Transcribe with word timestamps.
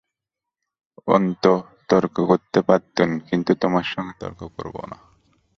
অন্তু, 1.07 1.51
তর্ক 1.89 2.15
করতে 2.27 2.59
পারতুম 2.61 3.09
কিন্তু 3.19 3.51
তোমার 3.55 3.83
সঙ্গে 3.83 4.13
তর্ক 4.19 4.41
করব 4.57 4.75
না। 4.85 4.97